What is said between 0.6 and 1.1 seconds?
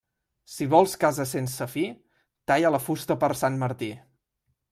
vols